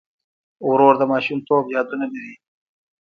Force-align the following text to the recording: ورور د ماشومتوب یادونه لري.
ورور 0.69 0.93
د 0.99 1.03
ماشومتوب 1.11 1.63
یادونه 1.75 2.05
لري. 2.13 2.35